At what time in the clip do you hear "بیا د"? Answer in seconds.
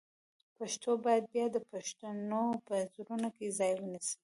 1.33-1.57